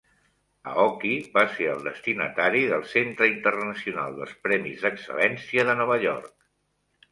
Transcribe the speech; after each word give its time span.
Aoki 0.69 1.11
va 1.35 1.43
ser 1.57 1.67
el 1.73 1.85
destinatari 1.87 2.63
del 2.73 2.87
Centre 2.95 3.29
Internacional 3.35 4.19
dels 4.23 4.35
Premis 4.49 4.89
d'Excel·lència 4.89 5.69
de 5.71 5.79
Nova 5.85 6.03
York. 6.09 6.35